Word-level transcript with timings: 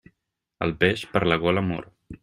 El 0.67 0.73
peix, 0.85 1.03
per 1.13 1.23
la 1.33 1.39
gola 1.47 1.67
mor. 1.71 1.91